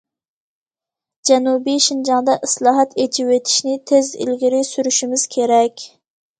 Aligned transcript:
جەنۇبىي 1.29 1.83
شىنجاڭدا 1.89 2.39
ئىسلاھات، 2.49 2.97
ئېچىۋېتىشنى 3.05 3.79
تېز 3.93 4.13
ئىلگىرى 4.21 4.65
سۈرۈشىمىز 4.73 5.31
كېرەك. 5.39 5.89